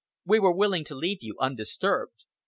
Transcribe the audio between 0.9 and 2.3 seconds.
leave you undisturbed.